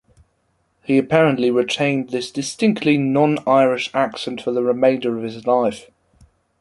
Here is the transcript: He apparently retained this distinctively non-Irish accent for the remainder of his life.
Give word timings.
He 0.81 0.97
apparently 0.97 1.51
retained 1.51 2.09
this 2.09 2.31
distinctively 2.31 2.97
non-Irish 2.97 3.93
accent 3.93 4.41
for 4.41 4.49
the 4.51 4.63
remainder 4.63 5.15
of 5.15 5.21
his 5.21 5.45
life. 5.45 5.91